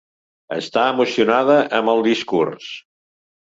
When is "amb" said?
1.81-1.93